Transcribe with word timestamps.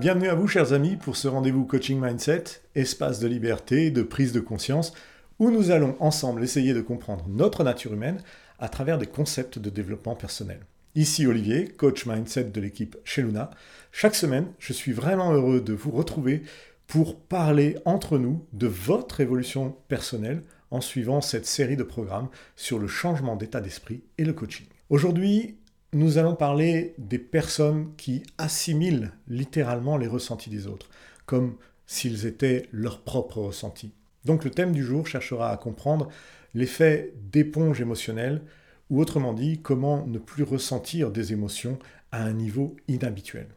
Bienvenue 0.00 0.30
à 0.30 0.34
vous, 0.34 0.48
chers 0.48 0.72
amis, 0.72 0.96
pour 0.96 1.14
ce 1.14 1.28
rendez-vous 1.28 1.66
Coaching 1.66 2.00
Mindset, 2.00 2.44
espace 2.74 3.20
de 3.20 3.28
liberté, 3.28 3.90
de 3.90 4.00
prise 4.02 4.32
de 4.32 4.40
conscience, 4.40 4.94
où 5.38 5.50
nous 5.50 5.72
allons 5.72 5.94
ensemble 6.00 6.42
essayer 6.42 6.72
de 6.72 6.80
comprendre 6.80 7.26
notre 7.28 7.64
nature 7.64 7.92
humaine 7.92 8.22
à 8.58 8.70
travers 8.70 8.96
des 8.96 9.04
concepts 9.04 9.58
de 9.58 9.68
développement 9.68 10.14
personnel. 10.14 10.60
Ici 10.94 11.26
Olivier, 11.26 11.68
coach 11.68 12.06
mindset 12.06 12.44
de 12.44 12.62
l'équipe 12.62 12.96
chez 13.04 13.20
Luna. 13.20 13.50
Chaque 13.92 14.14
semaine, 14.14 14.46
je 14.58 14.72
suis 14.72 14.92
vraiment 14.92 15.34
heureux 15.34 15.60
de 15.60 15.74
vous 15.74 15.90
retrouver 15.90 16.44
pour 16.86 17.20
parler 17.20 17.76
entre 17.84 18.16
nous 18.16 18.46
de 18.54 18.68
votre 18.68 19.20
évolution 19.20 19.76
personnelle 19.88 20.44
en 20.70 20.80
suivant 20.80 21.20
cette 21.20 21.44
série 21.44 21.76
de 21.76 21.82
programmes 21.82 22.30
sur 22.56 22.78
le 22.78 22.86
changement 22.86 23.36
d'état 23.36 23.60
d'esprit 23.60 24.02
et 24.16 24.24
le 24.24 24.32
coaching. 24.32 24.64
Aujourd'hui, 24.88 25.58
nous 25.92 26.18
allons 26.18 26.36
parler 26.36 26.94
des 26.98 27.18
personnes 27.18 27.92
qui 27.96 28.22
assimilent 28.38 29.12
littéralement 29.28 29.96
les 29.96 30.06
ressentis 30.06 30.50
des 30.50 30.66
autres, 30.66 30.88
comme 31.26 31.56
s'ils 31.86 32.26
étaient 32.26 32.68
leurs 32.72 33.02
propres 33.02 33.38
ressentis. 33.38 33.92
Donc 34.24 34.44
le 34.44 34.50
thème 34.50 34.72
du 34.72 34.84
jour 34.84 35.06
cherchera 35.06 35.50
à 35.50 35.56
comprendre 35.56 36.08
l'effet 36.54 37.14
d'éponge 37.32 37.80
émotionnelle, 37.80 38.42
ou 38.90 39.00
autrement 39.00 39.32
dit, 39.32 39.60
comment 39.60 40.06
ne 40.06 40.18
plus 40.18 40.42
ressentir 40.42 41.10
des 41.10 41.32
émotions 41.32 41.78
à 42.12 42.22
un 42.24 42.32
niveau 42.32 42.76
inhabituel. 42.88 43.48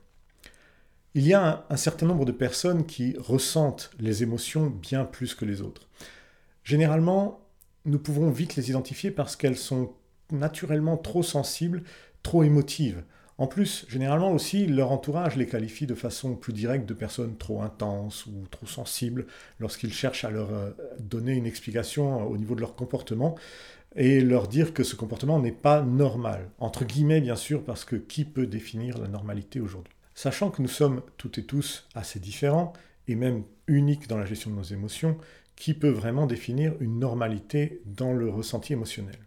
Il 1.15 1.27
y 1.27 1.33
a 1.33 1.65
un, 1.69 1.77
certain 1.77 2.07
nombre 2.07 2.25
de 2.25 2.31
personnes 2.31 2.85
qui 2.85 3.15
ressentent 3.19 3.91
les 3.99 4.23
émotions 4.23 4.67
bien 4.67 5.05
plus 5.05 5.35
que 5.35 5.45
les 5.45 5.61
autres. 5.61 5.87
Généralement, 6.63 7.41
nous 7.85 7.99
pouvons 7.99 8.31
vite 8.31 8.55
les 8.55 8.69
identifier 8.69 9.11
parce 9.11 9.35
qu'elles 9.35 9.57
sont 9.57 9.93
naturellement 10.31 10.97
trop 10.97 11.21
sensibles, 11.21 11.83
trop 12.23 12.43
émotives. 12.43 13.03
En 13.37 13.47
plus, 13.47 13.85
généralement 13.89 14.31
aussi, 14.31 14.67
leur 14.67 14.91
entourage 14.91 15.35
les 15.35 15.47
qualifie 15.47 15.87
de 15.87 15.95
façon 15.95 16.35
plus 16.35 16.53
directe 16.53 16.87
de 16.87 16.93
personnes 16.93 17.35
trop 17.35 17.61
intenses 17.61 18.27
ou 18.27 18.47
trop 18.49 18.67
sensibles 18.67 19.25
lorsqu'ils 19.59 19.93
cherchent 19.93 20.23
à 20.23 20.29
leur 20.29 20.53
euh, 20.53 20.69
donner 20.99 21.33
une 21.33 21.47
explication 21.47 22.27
au 22.27 22.37
niveau 22.37 22.55
de 22.55 22.61
leur 22.61 22.75
comportement 22.75 23.35
et 23.95 24.21
leur 24.21 24.47
dire 24.47 24.73
que 24.73 24.83
ce 24.83 24.95
comportement 24.95 25.39
n'est 25.39 25.51
pas 25.51 25.81
normal. 25.81 26.49
Entre 26.59 26.85
guillemets, 26.85 27.21
bien 27.21 27.35
sûr, 27.35 27.63
parce 27.63 27.85
que 27.85 27.95
qui 27.95 28.23
peut 28.23 28.47
définir 28.47 28.97
la 28.97 29.07
normalité 29.07 29.59
aujourd'hui? 29.59 29.93
Sachant 30.15 30.51
que 30.51 30.61
nous 30.61 30.67
sommes 30.67 31.01
toutes 31.17 31.39
et 31.39 31.45
tous 31.45 31.87
assez 31.95 32.19
différents 32.19 32.73
et 33.07 33.15
même 33.15 33.43
uniques 33.67 34.07
dans 34.07 34.17
la 34.17 34.25
gestion 34.25 34.51
de 34.51 34.55
nos 34.55 34.63
émotions, 34.63 35.17
qui 35.55 35.73
peut 35.73 35.89
vraiment 35.89 36.27
définir 36.27 36.73
une 36.79 36.99
normalité 36.99 37.81
dans 37.85 38.13
le 38.13 38.29
ressenti 38.29 38.73
émotionnel? 38.73 39.17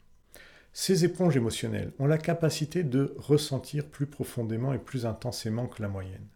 Ces 0.79 1.07
éponges 1.07 1.39
émotionnelles 1.39 1.95
ont 1.99 2.05
la 2.05 2.19
capacité 2.19 2.83
de 2.83 3.15
ressentir 3.17 3.87
plus 3.87 4.05
profondément 4.05 4.75
et 4.75 4.79
plus 4.79 5.07
intensément 5.07 5.69
que 5.69 5.81
la 5.81 5.89
moyenne. 5.89 6.27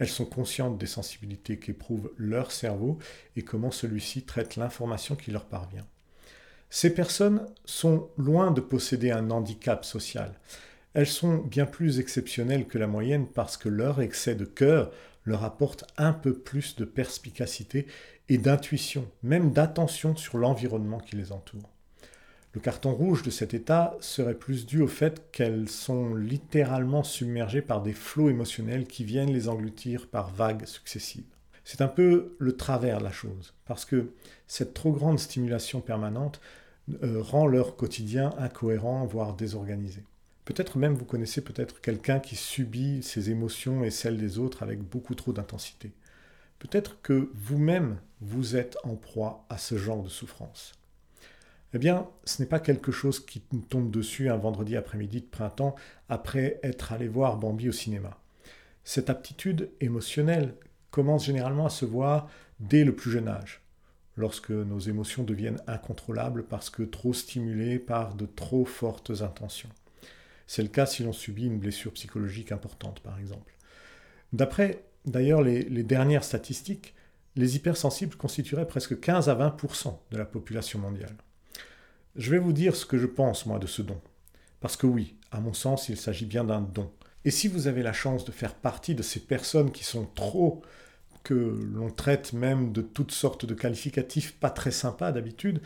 Elles 0.00 0.08
sont 0.08 0.24
conscientes 0.24 0.78
des 0.78 0.88
sensibilités 0.88 1.60
qu'éprouve 1.60 2.10
leur 2.16 2.50
cerveau 2.50 2.98
et 3.36 3.42
comment 3.42 3.70
celui-ci 3.70 4.24
traite 4.24 4.56
l'information 4.56 5.14
qui 5.14 5.30
leur 5.30 5.44
parvient. 5.44 5.86
Ces 6.70 6.92
personnes 6.92 7.46
sont 7.66 8.10
loin 8.18 8.50
de 8.50 8.60
posséder 8.60 9.12
un 9.12 9.30
handicap 9.30 9.84
social. 9.84 10.34
Elles 10.92 11.06
sont 11.06 11.36
bien 11.36 11.64
plus 11.64 12.00
exceptionnelles 12.00 12.66
que 12.66 12.78
la 12.78 12.88
moyenne 12.88 13.28
parce 13.28 13.56
que 13.56 13.68
leur 13.68 14.00
excès 14.00 14.34
de 14.34 14.44
cœur 14.44 14.90
leur 15.24 15.44
apporte 15.44 15.84
un 15.96 16.12
peu 16.12 16.36
plus 16.36 16.74
de 16.74 16.84
perspicacité 16.84 17.86
et 18.28 18.38
d'intuition, 18.38 19.08
même 19.22 19.52
d'attention 19.52 20.16
sur 20.16 20.36
l'environnement 20.36 20.98
qui 20.98 21.14
les 21.14 21.30
entoure. 21.30 21.77
Le 22.54 22.60
carton 22.60 22.92
rouge 22.92 23.22
de 23.22 23.30
cet 23.30 23.52
état 23.52 23.96
serait 24.00 24.34
plus 24.34 24.64
dû 24.64 24.80
au 24.80 24.88
fait 24.88 25.30
qu'elles 25.32 25.68
sont 25.68 26.14
littéralement 26.14 27.02
submergées 27.02 27.60
par 27.60 27.82
des 27.82 27.92
flots 27.92 28.30
émotionnels 28.30 28.86
qui 28.86 29.04
viennent 29.04 29.32
les 29.32 29.48
engloutir 29.48 30.06
par 30.06 30.30
vagues 30.30 30.64
successives. 30.64 31.24
C'est 31.64 31.82
un 31.82 31.88
peu 31.88 32.34
le 32.38 32.56
travers 32.56 32.98
de 32.98 33.04
la 33.04 33.12
chose, 33.12 33.52
parce 33.66 33.84
que 33.84 34.12
cette 34.46 34.72
trop 34.72 34.92
grande 34.92 35.18
stimulation 35.18 35.82
permanente 35.82 36.40
euh, 37.02 37.20
rend 37.20 37.46
leur 37.46 37.76
quotidien 37.76 38.32
incohérent, 38.38 39.04
voire 39.04 39.34
désorganisé. 39.34 40.02
Peut-être 40.46 40.78
même 40.78 40.94
vous 40.94 41.04
connaissez 41.04 41.42
peut-être 41.42 41.82
quelqu'un 41.82 42.20
qui 42.20 42.34
subit 42.34 43.02
ses 43.02 43.28
émotions 43.28 43.84
et 43.84 43.90
celles 43.90 44.16
des 44.16 44.38
autres 44.38 44.62
avec 44.62 44.80
beaucoup 44.80 45.14
trop 45.14 45.34
d'intensité. 45.34 45.92
Peut-être 46.58 47.02
que 47.02 47.30
vous-même, 47.34 47.98
vous 48.22 48.56
êtes 48.56 48.78
en 48.82 48.96
proie 48.96 49.44
à 49.50 49.58
ce 49.58 49.76
genre 49.76 50.02
de 50.02 50.08
souffrance. 50.08 50.77
Eh 51.74 51.78
bien, 51.78 52.08
ce 52.24 52.40
n'est 52.40 52.48
pas 52.48 52.60
quelque 52.60 52.92
chose 52.92 53.24
qui 53.24 53.40
tombe 53.68 53.90
dessus 53.90 54.30
un 54.30 54.36
vendredi 54.36 54.76
après-midi 54.76 55.20
de 55.20 55.26
printemps 55.26 55.74
après 56.08 56.58
être 56.62 56.92
allé 56.92 57.08
voir 57.08 57.36
Bambi 57.36 57.68
au 57.68 57.72
cinéma. 57.72 58.18
Cette 58.84 59.10
aptitude 59.10 59.70
émotionnelle 59.80 60.54
commence 60.90 61.26
généralement 61.26 61.66
à 61.66 61.70
se 61.70 61.84
voir 61.84 62.28
dès 62.58 62.84
le 62.84 62.94
plus 62.94 63.10
jeune 63.10 63.28
âge, 63.28 63.60
lorsque 64.16 64.50
nos 64.50 64.78
émotions 64.78 65.24
deviennent 65.24 65.60
incontrôlables 65.66 66.44
parce 66.44 66.70
que 66.70 66.82
trop 66.82 67.12
stimulées 67.12 67.78
par 67.78 68.14
de 68.14 68.24
trop 68.24 68.64
fortes 68.64 69.12
intentions. 69.20 69.68
C'est 70.46 70.62
le 70.62 70.68
cas 70.68 70.86
si 70.86 71.02
l'on 71.02 71.12
subit 71.12 71.44
une 71.46 71.58
blessure 71.58 71.92
psychologique 71.92 72.52
importante, 72.52 73.00
par 73.00 73.18
exemple. 73.18 73.52
D'après 74.32 74.82
d'ailleurs 75.04 75.42
les, 75.42 75.82
dernières 75.82 76.24
statistiques, 76.24 76.94
les 77.36 77.56
hypersensibles 77.56 78.16
constitueraient 78.16 78.66
presque 78.66 78.98
15 78.98 79.28
à 79.28 79.34
20% 79.34 79.98
de 80.10 80.16
la 80.16 80.24
population 80.24 80.78
mondiale. 80.78 81.14
Je 82.18 82.32
vais 82.32 82.38
vous 82.38 82.52
dire 82.52 82.74
ce 82.74 82.84
que 82.84 82.98
je 82.98 83.06
pense, 83.06 83.46
moi, 83.46 83.60
de 83.60 83.68
ce 83.68 83.80
don. 83.80 84.00
Parce 84.60 84.76
que 84.76 84.88
oui, 84.88 85.14
à 85.30 85.38
mon 85.38 85.52
sens, 85.52 85.88
il 85.88 85.96
s'agit 85.96 86.26
bien 86.26 86.42
d'un 86.42 86.60
don. 86.60 86.90
Et 87.24 87.30
si 87.30 87.46
vous 87.46 87.68
avez 87.68 87.84
la 87.84 87.92
chance 87.92 88.24
de 88.24 88.32
faire 88.32 88.54
partie 88.54 88.96
de 88.96 89.04
ces 89.04 89.20
personnes 89.20 89.70
qui 89.70 89.84
sont 89.84 90.06
trop, 90.16 90.62
que 91.22 91.34
l'on 91.34 91.90
traite 91.90 92.32
même 92.32 92.72
de 92.72 92.82
toutes 92.82 93.12
sortes 93.12 93.46
de 93.46 93.54
qualificatifs 93.54 94.34
pas 94.34 94.50
très 94.50 94.72
sympas 94.72 95.12
d'habitude, 95.12 95.60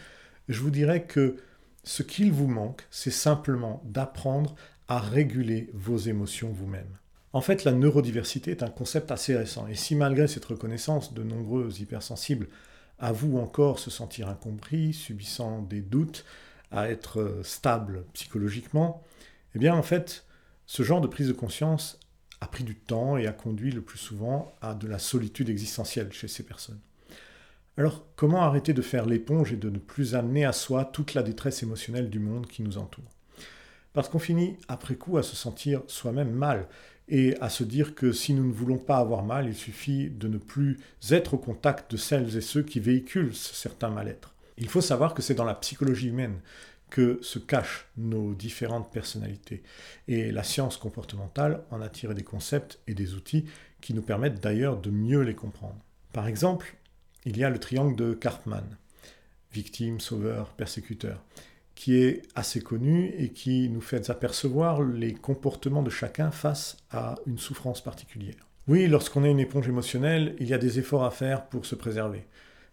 je 0.48 0.60
vous 0.60 0.70
dirais 0.70 1.04
que 1.04 1.36
ce 1.84 2.02
qu'il 2.02 2.32
vous 2.32 2.48
manque, 2.48 2.86
c'est 2.90 3.10
simplement 3.10 3.82
d'apprendre 3.86 4.54
à 4.88 4.98
réguler 4.98 5.70
vos 5.72 5.96
émotions 5.96 6.50
vous-même. 6.50 6.98
En 7.32 7.40
fait, 7.40 7.64
la 7.64 7.72
neurodiversité 7.72 8.50
est 8.50 8.62
un 8.62 8.68
concept 8.68 9.10
assez 9.10 9.34
récent, 9.34 9.66
et 9.68 9.74
si 9.74 9.94
malgré 9.96 10.28
cette 10.28 10.44
reconnaissance, 10.44 11.14
de 11.14 11.22
nombreux 11.22 11.80
hypersensibles 11.80 12.48
avouent 13.02 13.38
encore 13.38 13.78
se 13.78 13.90
sentir 13.90 14.28
incompris, 14.28 14.94
subissant 14.94 15.60
des 15.60 15.82
doutes, 15.82 16.24
à 16.70 16.88
être 16.88 17.40
stables 17.42 18.04
psychologiquement, 18.14 19.04
eh 19.54 19.58
bien 19.58 19.74
en 19.74 19.82
fait, 19.82 20.24
ce 20.64 20.82
genre 20.82 21.02
de 21.02 21.08
prise 21.08 21.28
de 21.28 21.34
conscience 21.34 22.00
a 22.40 22.46
pris 22.46 22.64
du 22.64 22.74
temps 22.74 23.18
et 23.18 23.26
a 23.26 23.32
conduit 23.32 23.70
le 23.70 23.82
plus 23.82 23.98
souvent 23.98 24.54
à 24.62 24.74
de 24.74 24.88
la 24.88 24.98
solitude 24.98 25.50
existentielle 25.50 26.12
chez 26.12 26.28
ces 26.28 26.44
personnes. 26.44 26.80
Alors, 27.76 28.04
comment 28.16 28.42
arrêter 28.42 28.72
de 28.72 28.82
faire 28.82 29.06
l'éponge 29.06 29.52
et 29.52 29.56
de 29.56 29.70
ne 29.70 29.78
plus 29.78 30.14
amener 30.14 30.44
à 30.44 30.52
soi 30.52 30.84
toute 30.84 31.14
la 31.14 31.22
détresse 31.22 31.62
émotionnelle 31.62 32.10
du 32.10 32.18
monde 32.18 32.46
qui 32.46 32.62
nous 32.62 32.78
entoure? 32.78 33.10
Parce 33.92 34.08
qu'on 34.08 34.18
finit 34.18 34.56
après 34.68 34.94
coup 34.94 35.18
à 35.18 35.22
se 35.22 35.36
sentir 35.36 35.82
soi-même 35.86 36.30
mal 36.30 36.68
et 37.12 37.36
à 37.42 37.50
se 37.50 37.62
dire 37.62 37.94
que 37.94 38.10
si 38.10 38.32
nous 38.32 38.46
ne 38.46 38.52
voulons 38.54 38.78
pas 38.78 38.96
avoir 38.96 39.22
mal, 39.22 39.46
il 39.46 39.54
suffit 39.54 40.08
de 40.08 40.28
ne 40.28 40.38
plus 40.38 40.78
être 41.10 41.34
au 41.34 41.38
contact 41.38 41.92
de 41.92 41.98
celles 41.98 42.38
et 42.38 42.40
ceux 42.40 42.62
qui 42.62 42.80
véhiculent 42.80 43.34
certains 43.34 43.90
mal-être. 43.90 44.34
Il 44.56 44.70
faut 44.70 44.80
savoir 44.80 45.12
que 45.12 45.20
c'est 45.20 45.34
dans 45.34 45.44
la 45.44 45.54
psychologie 45.54 46.08
humaine 46.08 46.40
que 46.88 47.18
se 47.20 47.38
cachent 47.38 47.86
nos 47.98 48.32
différentes 48.32 48.90
personnalités. 48.90 49.62
Et 50.08 50.32
la 50.32 50.42
science 50.42 50.78
comportementale 50.78 51.62
en 51.70 51.82
a 51.82 51.90
tiré 51.90 52.14
des 52.14 52.24
concepts 52.24 52.80
et 52.86 52.94
des 52.94 53.12
outils 53.12 53.44
qui 53.82 53.92
nous 53.92 54.02
permettent 54.02 54.42
d'ailleurs 54.42 54.80
de 54.80 54.90
mieux 54.90 55.20
les 55.20 55.34
comprendre. 55.34 55.78
Par 56.14 56.26
exemple, 56.26 56.76
il 57.26 57.36
y 57.36 57.44
a 57.44 57.50
le 57.50 57.58
triangle 57.58 57.94
de 57.94 58.14
Karpman, 58.14 58.64
victime, 59.52 60.00
sauveur, 60.00 60.54
persécuteur 60.54 61.22
qui 61.82 61.96
est 61.96 62.22
assez 62.36 62.60
connu 62.60 63.12
et 63.18 63.30
qui 63.30 63.68
nous 63.68 63.80
fait 63.80 64.08
apercevoir 64.08 64.82
les 64.82 65.14
comportements 65.14 65.82
de 65.82 65.90
chacun 65.90 66.30
face 66.30 66.76
à 66.92 67.16
une 67.26 67.38
souffrance 67.38 67.82
particulière. 67.82 68.46
Oui, 68.68 68.86
lorsqu'on 68.86 69.24
est 69.24 69.32
une 69.32 69.40
éponge 69.40 69.66
émotionnelle, 69.66 70.36
il 70.38 70.46
y 70.46 70.54
a 70.54 70.58
des 70.58 70.78
efforts 70.78 71.02
à 71.02 71.10
faire 71.10 71.46
pour 71.46 71.66
se 71.66 71.74
préserver. 71.74 72.24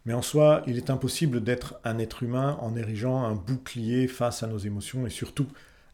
Mais 0.05 0.13
en 0.13 0.21
soi, 0.21 0.61
il 0.67 0.77
est 0.77 0.91
impossible 0.91 1.43
d'être 1.43 1.79
un 1.83 1.97
être 1.97 2.21
humain 2.21 2.59
en 2.61 2.75
érigeant 2.75 3.23
un 3.23 3.33
bouclier 3.33 4.07
face 4.07 4.43
à 4.43 4.47
nos 4.47 4.59
émotions 4.59 5.07
et 5.07 5.09
surtout 5.09 5.47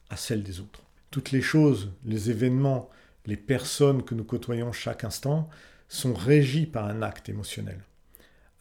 à 0.10 0.18
celles 0.18 0.44
des 0.44 0.60
autres. 0.60 0.82
Toutes 1.10 1.32
les 1.32 1.42
choses, 1.42 1.94
les 2.04 2.32
événements, 2.32 2.90
les 3.26 3.38
personnes 3.38 4.04
que 4.04 4.14
nous 4.14 4.26
côtoyons 4.26 4.74
chaque 4.74 5.06
instant 5.06 5.48
sont 5.88 6.14
régies 6.14 6.66
par 6.66 6.84
un 6.84 7.02
acte 7.02 7.30
émotionnel 7.30 7.80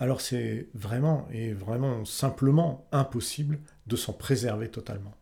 alors 0.00 0.20
c'est 0.20 0.68
vraiment 0.74 1.28
et 1.32 1.52
vraiment 1.52 2.04
simplement 2.04 2.86
impossible 2.92 3.60
de 3.86 3.96
s'en 3.96 4.12
préserver 4.12 4.68
totalement. 4.68 5.14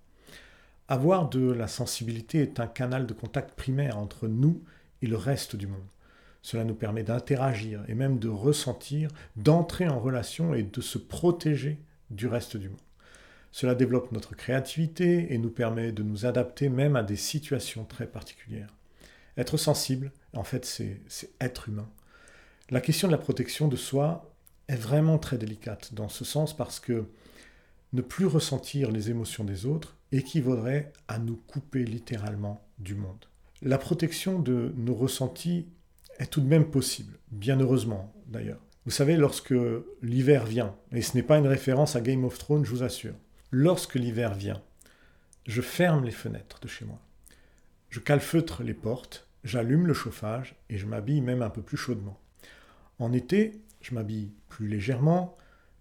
Avoir 0.88 1.28
de 1.28 1.50
la 1.50 1.68
sensibilité 1.68 2.40
est 2.40 2.60
un 2.60 2.66
canal 2.66 3.06
de 3.06 3.12
contact 3.12 3.54
primaire 3.54 3.98
entre 3.98 4.28
nous 4.28 4.62
et 5.00 5.06
le 5.06 5.16
reste 5.16 5.56
du 5.56 5.66
monde. 5.66 5.86
Cela 6.42 6.64
nous 6.64 6.74
permet 6.74 7.04
d'interagir 7.04 7.84
et 7.88 7.94
même 7.94 8.18
de 8.18 8.28
ressentir, 8.28 9.08
d'entrer 9.36 9.88
en 9.88 10.00
relation 10.00 10.54
et 10.54 10.62
de 10.62 10.80
se 10.80 10.98
protéger 10.98 11.78
du 12.10 12.26
reste 12.26 12.56
du 12.56 12.68
monde. 12.68 12.78
Cela 13.52 13.74
développe 13.74 14.10
notre 14.12 14.34
créativité 14.34 15.32
et 15.32 15.38
nous 15.38 15.50
permet 15.50 15.92
de 15.92 16.02
nous 16.02 16.26
adapter 16.26 16.68
même 16.68 16.96
à 16.96 17.02
des 17.02 17.16
situations 17.16 17.84
très 17.84 18.06
particulières. 18.06 18.74
Être 19.36 19.56
sensible, 19.56 20.10
en 20.34 20.42
fait, 20.42 20.64
c'est 20.64 21.00
être 21.40 21.68
humain. 21.68 21.88
La 22.70 22.80
question 22.80 23.08
de 23.08 23.12
la 23.12 23.18
protection 23.18 23.68
de 23.68 23.76
soi 23.76 24.31
est 24.72 24.76
vraiment 24.76 25.18
très 25.18 25.36
délicate 25.36 25.92
dans 25.92 26.08
ce 26.08 26.24
sens 26.24 26.56
parce 26.56 26.80
que 26.80 27.04
ne 27.92 28.00
plus 28.00 28.24
ressentir 28.24 28.90
les 28.90 29.10
émotions 29.10 29.44
des 29.44 29.66
autres 29.66 29.96
équivaudrait 30.12 30.92
à 31.08 31.18
nous 31.18 31.36
couper 31.36 31.84
littéralement 31.84 32.66
du 32.78 32.94
monde. 32.94 33.26
La 33.60 33.76
protection 33.76 34.38
de 34.38 34.72
nos 34.76 34.94
ressentis 34.94 35.66
est 36.18 36.30
tout 36.30 36.40
de 36.40 36.46
même 36.46 36.70
possible, 36.70 37.18
bien 37.30 37.60
heureusement 37.60 38.14
d'ailleurs. 38.28 38.60
Vous 38.86 38.90
savez, 38.90 39.16
lorsque 39.16 39.54
l'hiver 40.02 40.46
vient, 40.46 40.74
et 40.90 41.02
ce 41.02 41.16
n'est 41.16 41.22
pas 41.22 41.38
une 41.38 41.46
référence 41.46 41.94
à 41.94 42.00
Game 42.00 42.24
of 42.24 42.38
Thrones, 42.38 42.64
je 42.64 42.70
vous 42.70 42.82
assure, 42.82 43.14
lorsque 43.50 43.94
l'hiver 43.94 44.34
vient, 44.34 44.60
je 45.46 45.60
ferme 45.60 46.04
les 46.04 46.10
fenêtres 46.10 46.60
de 46.60 46.68
chez 46.68 46.84
moi. 46.84 46.98
Je 47.90 48.00
calfeutre 48.00 48.62
les 48.62 48.74
portes, 48.74 49.28
j'allume 49.44 49.86
le 49.86 49.94
chauffage 49.94 50.56
et 50.70 50.78
je 50.78 50.86
m'habille 50.86 51.20
même 51.20 51.42
un 51.42 51.50
peu 51.50 51.62
plus 51.62 51.76
chaudement. 51.76 52.18
En 52.98 53.12
été, 53.12 53.60
je 53.82 53.94
m'habille 53.94 54.32
plus 54.48 54.68
légèrement, 54.68 55.36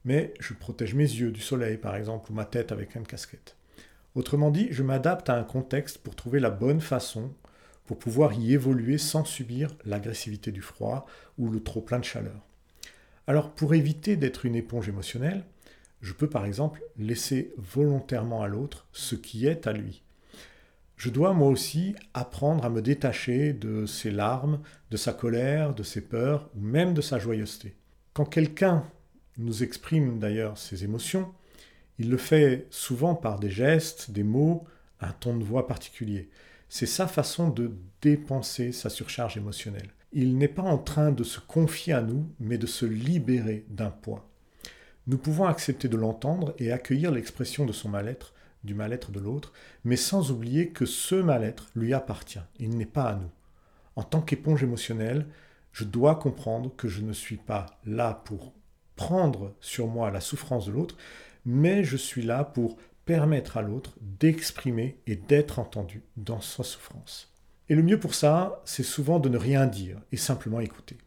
mais 0.06 0.34
je 0.40 0.54
protège 0.54 0.94
mes 0.94 1.04
yeux 1.04 1.32
du 1.32 1.42
soleil 1.42 1.78
par 1.78 1.96
exemple 1.96 2.32
ou 2.32 2.36
ma 2.36 2.46
tête 2.46 2.72
avec 2.72 2.96
une 2.96 3.06
casquette. 3.06 3.56
Autrement 4.16 4.52
dit, 4.52 4.68
je 4.72 4.84
m'adapte 4.84 5.30
à 5.30 5.38
un 5.38 5.44
contexte 5.44 6.00
pour 6.00 6.16
trouver 6.16 6.40
la 6.40 6.50
bonne 6.50 6.82
façon 6.82 7.34
pour 7.86 7.98
pouvoir 7.98 8.34
y 8.34 8.54
évoluer 8.54 8.98
sans 8.98 9.26
subir 9.26 9.76
l'agressivité 9.86 10.52
du 10.52 10.62
froid 10.62 11.06
ou 11.38 11.50
le 11.50 11.62
trop 11.62 11.82
plein 11.82 12.00
de 12.00 12.06
chaleur. 12.06 12.42
Alors 13.28 13.52
pour 13.52 13.74
éviter 13.74 14.16
d'être 14.16 14.46
une 14.46 14.56
éponge 14.56 14.90
émotionnelle, 14.90 15.44
je 16.02 16.14
peux 16.14 16.30
par 16.30 16.46
exemple 16.46 16.82
laisser 16.98 17.54
volontairement 17.58 18.42
à 18.42 18.48
l'autre 18.48 18.88
ce 18.92 19.16
qui 19.16 19.46
est 19.46 19.68
à 19.68 19.74
lui. 19.74 20.04
Je 20.98 21.10
dois 21.10 21.34
moi 21.34 21.50
aussi 21.50 21.96
apprendre 22.14 22.64
à 22.64 22.70
me 22.70 22.82
détacher 22.82 23.54
de 23.54 23.86
ses 23.86 24.12
larmes, 24.12 24.62
de 24.90 24.98
sa 24.98 25.14
colère, 25.14 25.74
de 25.74 25.84
ses 25.84 26.02
peurs 26.02 26.50
ou 26.56 26.62
même 26.62 26.94
de 26.94 27.02
sa 27.02 27.20
joyeuseté. 27.20 27.76
Quand 28.14 28.26
quelqu'un 28.26 28.84
nous 29.38 29.64
exprime 29.64 30.20
d'ailleurs 30.20 30.58
ses 30.58 30.84
émotions, 30.84 31.34
il 31.98 32.10
le 32.10 32.18
fait 32.18 32.68
souvent 32.70 33.16
par 33.16 33.40
des 33.40 33.50
gestes, 33.50 34.12
des 34.12 34.24
mots, 34.24 34.66
un 35.00 35.12
ton 35.14 35.38
de 35.38 35.44
voix 35.44 35.68
particulier. 35.68 36.30
C'est 36.68 36.86
sa 36.86 37.08
façon 37.08 37.50
de 37.50 37.72
dépenser 38.02 38.72
sa 38.74 38.90
surcharge 38.90 39.38
émotionnelle. 39.38 39.92
Il 40.12 40.38
n'est 40.38 40.50
pas 40.50 40.62
en 40.62 40.78
train 40.78 41.12
de 41.12 41.24
se 41.24 41.40
confier 41.40 41.94
à 41.94 42.02
nous, 42.02 42.28
mais 42.40 42.58
de 42.58 42.68
se 42.68 42.86
libérer 42.86 43.66
d'un 43.70 43.92
poids. 43.92 44.30
Nous 45.08 45.18
pouvons 45.18 45.46
accepter 45.46 45.88
de 45.88 45.98
l'entendre 45.98 46.54
et 46.60 46.72
accueillir 46.72 47.12
l'expression 47.12 47.66
de 47.66 47.72
son 47.72 47.88
mal-être, 47.88 48.34
du 48.66 48.74
mal-être 48.74 49.12
de 49.12 49.20
l'autre, 49.20 49.54
mais 49.86 49.96
sans 49.96 50.32
oublier 50.32 50.70
que 50.70 50.86
ce 50.86 51.16
mal-être 51.16 51.70
lui 51.76 51.94
appartient, 51.94 52.42
il 52.60 52.78
n'est 52.78 52.86
pas 52.86 53.06
à 53.06 53.16
nous. 53.16 53.32
En 53.96 54.04
tant 54.04 54.22
qu'éponge 54.22 54.64
émotionnelle, 54.64 55.28
je 55.72 55.84
dois 55.84 56.16
comprendre 56.16 56.72
que 56.76 56.88
je 56.88 57.02
ne 57.02 57.14
suis 57.14 57.38
pas 57.38 57.66
là 57.86 58.22
pour 58.26 58.54
prendre 58.96 59.54
sur 59.60 59.88
moi 59.88 60.12
la 60.12 60.22
souffrance 60.22 60.66
de 60.66 60.72
l'autre, 60.72 60.98
mais 61.46 61.84
je 61.84 61.98
suis 61.98 62.22
là 62.22 62.44
pour 62.44 62.78
permettre 63.06 63.58
à 63.58 63.62
l'autre 63.62 63.94
d'exprimer 64.02 64.98
et 65.08 65.16
d'être 65.16 65.60
entendu 65.60 66.04
dans 66.18 66.42
sa 66.42 66.64
souffrance. 66.64 67.34
Et 67.70 67.76
le 67.76 67.84
mieux 67.84 68.00
pour 68.00 68.16
ça, 68.16 68.62
c'est 68.66 68.84
souvent 68.84 69.20
de 69.20 69.30
ne 69.30 69.38
rien 69.38 69.66
dire 69.66 69.98
et 70.12 70.18
simplement 70.18 70.60
écouter. 70.60 70.98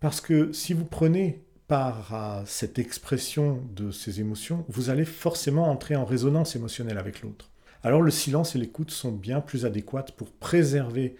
Parce 0.00 0.20
que 0.20 0.52
si 0.52 0.72
vous 0.72 0.84
prenez 0.84 1.42
part 1.68 2.12
à 2.12 2.42
cette 2.44 2.78
expression 2.78 3.62
de 3.74 3.90
ces 3.90 4.20
émotions, 4.20 4.64
vous 4.68 4.90
allez 4.90 5.04
forcément 5.04 5.70
entrer 5.70 5.96
en 5.96 6.04
résonance 6.04 6.56
émotionnelle 6.56 6.98
avec 6.98 7.22
l'autre. 7.22 7.50
Alors 7.82 8.02
le 8.02 8.10
silence 8.10 8.54
et 8.54 8.58
l'écoute 8.58 8.90
sont 8.90 9.12
bien 9.12 9.40
plus 9.40 9.64
adéquates 9.64 10.12
pour 10.12 10.32
préserver 10.32 11.16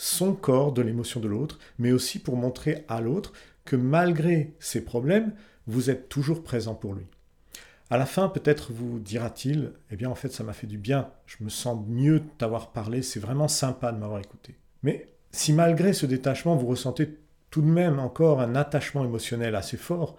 son 0.00 0.32
corps 0.32 0.72
de 0.72 0.80
l'émotion 0.80 1.18
de 1.18 1.26
l'autre, 1.26 1.58
mais 1.80 1.90
aussi 1.90 2.20
pour 2.20 2.36
montrer 2.36 2.84
à 2.86 3.00
l'autre 3.00 3.32
que 3.64 3.74
malgré 3.74 4.54
ses 4.60 4.84
problèmes, 4.84 5.32
vous 5.66 5.90
êtes 5.90 6.08
toujours 6.08 6.44
présent 6.44 6.76
pour 6.76 6.94
lui. 6.94 7.04
À 7.90 7.98
la 7.98 8.06
fin, 8.06 8.28
peut-être 8.28 8.70
vous 8.72 9.00
dira-t-il, 9.00 9.72
eh 9.90 9.96
bien 9.96 10.08
en 10.08 10.14
fait 10.14 10.28
ça 10.28 10.44
m'a 10.44 10.52
fait 10.52 10.68
du 10.68 10.78
bien, 10.78 11.10
je 11.26 11.42
me 11.42 11.48
sens 11.48 11.84
mieux 11.88 12.20
de 12.20 12.28
t'avoir 12.38 12.70
parlé, 12.70 13.02
c'est 13.02 13.18
vraiment 13.18 13.48
sympa 13.48 13.90
de 13.90 13.98
m'avoir 13.98 14.20
écouté. 14.20 14.54
Mais 14.84 15.08
si 15.32 15.52
malgré 15.52 15.92
ce 15.92 16.06
détachement 16.06 16.54
vous 16.54 16.68
ressentez 16.68 17.18
tout 17.50 17.60
de 17.60 17.66
même 17.66 17.98
encore 17.98 18.40
un 18.40 18.54
attachement 18.54 19.04
émotionnel 19.04 19.56
assez 19.56 19.76
fort, 19.76 20.16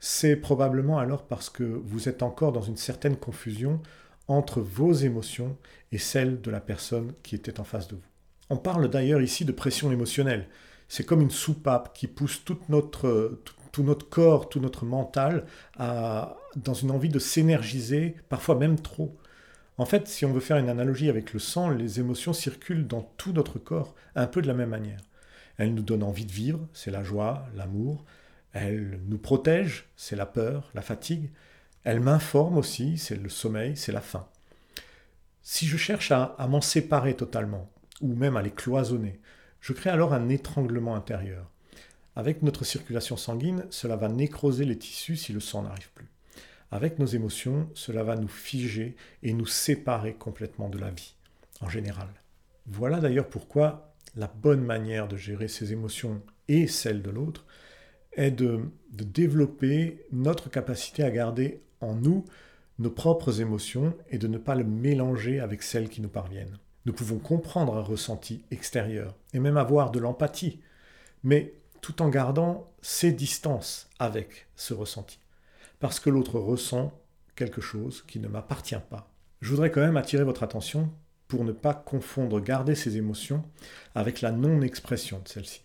c'est 0.00 0.36
probablement 0.36 0.98
alors 0.98 1.24
parce 1.24 1.48
que 1.48 1.64
vous 1.64 2.10
êtes 2.10 2.22
encore 2.22 2.52
dans 2.52 2.60
une 2.60 2.76
certaine 2.76 3.16
confusion 3.16 3.80
entre 4.28 4.60
vos 4.60 4.92
émotions 4.92 5.56
et 5.92 5.98
celles 5.98 6.42
de 6.42 6.50
la 6.50 6.60
personne 6.60 7.14
qui 7.22 7.34
était 7.34 7.58
en 7.58 7.64
face 7.64 7.88
de 7.88 7.96
vous. 7.96 8.13
On 8.50 8.56
parle 8.56 8.88
d'ailleurs 8.88 9.22
ici 9.22 9.44
de 9.44 9.52
pression 9.52 9.90
émotionnelle. 9.90 10.48
C'est 10.88 11.04
comme 11.04 11.22
une 11.22 11.30
soupape 11.30 11.94
qui 11.94 12.06
pousse 12.06 12.44
notre, 12.68 13.40
tout 13.72 13.82
notre 13.82 14.08
corps, 14.08 14.48
tout 14.48 14.60
notre 14.60 14.84
mental 14.84 15.46
dans 15.78 16.74
une 16.74 16.90
envie 16.90 17.08
de 17.08 17.18
s'énergiser, 17.18 18.16
parfois 18.28 18.54
même 18.54 18.78
trop. 18.78 19.16
En 19.76 19.86
fait, 19.86 20.06
si 20.06 20.24
on 20.24 20.32
veut 20.32 20.40
faire 20.40 20.58
une 20.58 20.68
analogie 20.68 21.08
avec 21.08 21.32
le 21.32 21.40
sang, 21.40 21.70
les 21.70 21.98
émotions 21.98 22.32
circulent 22.32 22.86
dans 22.86 23.02
tout 23.16 23.32
notre 23.32 23.58
corps, 23.58 23.94
un 24.14 24.26
peu 24.26 24.40
de 24.40 24.46
la 24.46 24.54
même 24.54 24.68
manière. 24.68 25.00
Elles 25.56 25.74
nous 25.74 25.82
donnent 25.82 26.04
envie 26.04 26.26
de 26.26 26.32
vivre, 26.32 26.68
c'est 26.72 26.90
la 26.90 27.02
joie, 27.02 27.46
l'amour. 27.56 28.04
Elles 28.52 29.00
nous 29.08 29.18
protègent, 29.18 29.88
c'est 29.96 30.16
la 30.16 30.26
peur, 30.26 30.70
la 30.74 30.82
fatigue. 30.82 31.30
Elles 31.82 32.00
m'informent 32.00 32.58
aussi, 32.58 32.98
c'est 32.98 33.16
le 33.16 33.28
sommeil, 33.28 33.76
c'est 33.76 33.90
la 33.90 34.00
faim. 34.00 34.28
Si 35.42 35.66
je 35.66 35.76
cherche 35.76 36.12
à 36.12 36.36
m'en 36.48 36.60
séparer 36.60 37.14
totalement, 37.14 37.68
ou 38.00 38.14
même 38.14 38.36
à 38.36 38.42
les 38.42 38.50
cloisonner, 38.50 39.20
je 39.60 39.72
crée 39.72 39.90
alors 39.90 40.12
un 40.12 40.28
étranglement 40.28 40.94
intérieur. 40.94 41.50
Avec 42.16 42.42
notre 42.42 42.64
circulation 42.64 43.16
sanguine, 43.16 43.66
cela 43.70 43.96
va 43.96 44.08
nécroser 44.08 44.64
les 44.64 44.78
tissus 44.78 45.16
si 45.16 45.32
le 45.32 45.40
sang 45.40 45.62
n'arrive 45.62 45.90
plus. 45.94 46.08
Avec 46.70 46.98
nos 46.98 47.06
émotions, 47.06 47.68
cela 47.74 48.02
va 48.02 48.16
nous 48.16 48.28
figer 48.28 48.96
et 49.22 49.32
nous 49.32 49.46
séparer 49.46 50.14
complètement 50.14 50.68
de 50.68 50.78
la 50.78 50.90
vie, 50.90 51.14
en 51.60 51.68
général. 51.68 52.08
Voilà 52.66 53.00
d'ailleurs 53.00 53.28
pourquoi 53.28 53.94
la 54.16 54.26
bonne 54.26 54.62
manière 54.62 55.08
de 55.08 55.16
gérer 55.16 55.48
ses 55.48 55.72
émotions 55.72 56.22
et 56.48 56.66
celles 56.66 57.02
de 57.02 57.10
l'autre 57.10 57.46
est 58.12 58.30
de, 58.30 58.60
de, 58.92 59.04
développer 59.04 60.04
notre 60.12 60.50
capacité 60.50 61.02
à 61.02 61.10
garder 61.10 61.62
en 61.80 61.94
nous 61.94 62.24
nos 62.78 62.90
propres 62.90 63.40
émotions 63.40 63.96
et 64.10 64.18
de 64.18 64.28
ne 64.28 64.38
pas 64.38 64.54
le 64.54 64.64
mélanger 64.64 65.40
avec 65.40 65.62
celles 65.62 65.88
qui 65.88 66.00
nous 66.00 66.08
parviennent. 66.08 66.58
Nous 66.86 66.92
pouvons 66.92 67.18
comprendre 67.18 67.76
un 67.76 67.82
ressenti 67.82 68.44
extérieur 68.50 69.14
et 69.32 69.38
même 69.38 69.56
avoir 69.56 69.90
de 69.90 69.98
l'empathie, 69.98 70.60
mais 71.22 71.54
tout 71.80 72.02
en 72.02 72.08
gardant 72.08 72.70
ses 72.82 73.12
distances 73.12 73.88
avec 73.98 74.46
ce 74.56 74.74
ressenti. 74.74 75.18
Parce 75.80 76.00
que 76.00 76.10
l'autre 76.10 76.38
ressent 76.38 76.92
quelque 77.36 77.60
chose 77.60 78.04
qui 78.06 78.18
ne 78.20 78.28
m'appartient 78.28 78.74
pas. 78.90 79.10
Je 79.40 79.50
voudrais 79.50 79.70
quand 79.70 79.80
même 79.80 79.96
attirer 79.96 80.24
votre 80.24 80.42
attention 80.42 80.90
pour 81.28 81.44
ne 81.44 81.52
pas 81.52 81.74
confondre 81.74 82.40
garder 82.40 82.74
ses 82.74 82.96
émotions 82.96 83.42
avec 83.94 84.20
la 84.20 84.32
non-expression 84.32 85.20
de 85.22 85.28
celles-ci. 85.28 85.62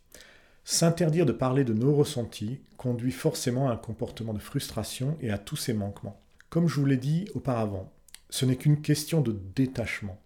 S'interdire 0.64 1.26
de 1.26 1.32
parler 1.32 1.64
de 1.64 1.74
nos 1.74 1.96
ressentis 1.96 2.62
conduit 2.78 3.12
forcément 3.12 3.70
à 3.70 3.74
un 3.74 3.78
comportement 3.78 4.34
de 4.34 4.40
frustration 4.40 5.18
et 5.22 5.32
à 5.32 5.38
tous 5.38 5.56
ces 5.56 5.74
manquements. 5.74 6.22
Comme 6.50 6.68
je 6.68 6.80
vous 6.80 6.86
l'ai 6.86 6.98
dit 6.98 7.28
auparavant, 7.34 7.92
ce 8.30 8.46
n'est 8.46 8.56
qu'une 8.56 8.82
question 8.82 9.22
de 9.22 9.36
détachement. 9.56 10.20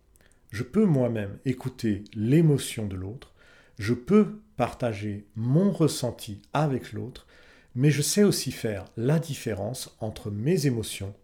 Je 0.54 0.62
peux 0.62 0.86
moi-même 0.86 1.40
écouter 1.46 2.04
l'émotion 2.14 2.86
de 2.86 2.96
l'autre, 2.96 3.34
je 3.80 3.96
peux 3.96 4.38
partager 4.56 5.26
mon 5.36 5.72
ressenti 5.72 6.44
avec 6.54 6.94
l'autre, 6.94 7.26
mais 7.74 7.90
je 7.90 8.04
sais 8.04 8.22
aussi 8.22 8.52
faire 8.52 8.86
la 8.96 9.18
différence 9.18 9.98
entre 10.00 10.30
mes 10.30 10.68
émotions 10.68 11.16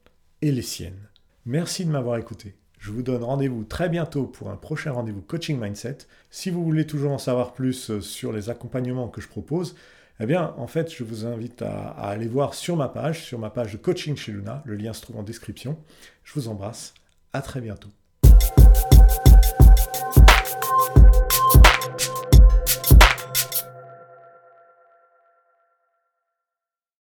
et 0.41 0.51
les 0.51 0.63
siennes. 0.63 1.07
Merci 1.45 1.85
de 1.85 1.91
m'avoir 1.91 2.17
écouté. 2.17 2.55
Je 2.79 2.89
vous 2.89 3.03
donne 3.03 3.23
rendez-vous 3.23 3.65
très 3.65 3.87
bientôt 3.87 4.25
pour 4.25 4.49
un 4.49 4.55
prochain 4.55 4.93
rendez-vous 4.93 5.21
Coaching 5.21 5.59
Mindset. 5.59 5.99
Si 6.31 6.49
vous 6.49 6.63
voulez 6.63 6.87
toujours 6.87 7.11
en 7.11 7.19
savoir 7.19 7.53
plus 7.53 7.91
euh, 7.91 8.01
sur 8.01 8.33
les 8.33 8.49
accompagnements 8.49 9.09
que 9.09 9.21
je 9.21 9.27
propose, 9.27 9.75
eh 10.19 10.25
bien, 10.25 10.55
en 10.57 10.65
fait, 10.65 10.91
je 10.91 11.03
vous 11.03 11.27
invite 11.27 11.61
à, 11.61 11.89
à 11.89 12.09
aller 12.09 12.27
voir 12.27 12.55
sur 12.55 12.75
ma 12.75 12.89
page, 12.89 13.23
sur 13.23 13.37
ma 13.37 13.51
page 13.51 13.73
de 13.73 13.77
coaching 13.77 14.15
chez 14.15 14.31
Luna. 14.31 14.63
Le 14.65 14.73
lien 14.73 14.93
se 14.93 15.01
trouve 15.03 15.17
en 15.17 15.23
description. 15.23 15.77
Je 16.23 16.33
vous 16.33 16.47
embrasse. 16.47 16.95
À 17.31 17.43
très 17.43 17.61
bientôt. 17.61 17.89